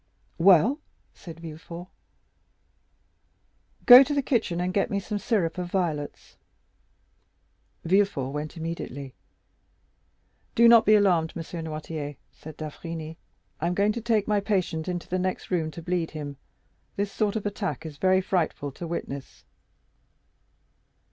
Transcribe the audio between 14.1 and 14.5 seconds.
my